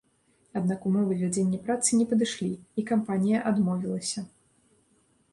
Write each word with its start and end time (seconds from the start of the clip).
Аднак 0.59 0.85
умовы 0.91 1.17
вядзення 1.17 1.59
працы 1.67 1.99
не 1.99 2.07
падышлі, 2.13 2.49
і 2.83 2.85
кампанія 2.93 3.43
адмовілася. 3.51 4.19